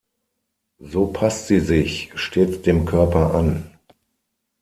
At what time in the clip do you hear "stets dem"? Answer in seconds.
2.15-2.85